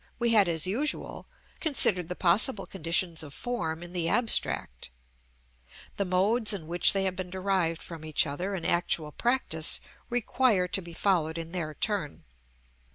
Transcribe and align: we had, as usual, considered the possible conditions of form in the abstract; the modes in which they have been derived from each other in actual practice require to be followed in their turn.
we 0.17 0.31
had, 0.31 0.49
as 0.49 0.65
usual, 0.65 1.27
considered 1.59 2.07
the 2.07 2.15
possible 2.15 2.65
conditions 2.65 3.21
of 3.21 3.35
form 3.35 3.83
in 3.83 3.93
the 3.93 4.09
abstract; 4.09 4.89
the 5.97 6.05
modes 6.05 6.53
in 6.53 6.65
which 6.65 6.91
they 6.93 7.03
have 7.03 7.15
been 7.15 7.29
derived 7.29 7.83
from 7.83 8.03
each 8.03 8.25
other 8.25 8.55
in 8.55 8.65
actual 8.65 9.11
practice 9.11 9.79
require 10.09 10.67
to 10.67 10.81
be 10.81 10.93
followed 10.93 11.37
in 11.37 11.51
their 11.51 11.75
turn. 11.75 12.23